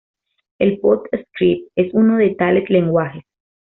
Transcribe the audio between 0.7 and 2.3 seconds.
PostScript es uno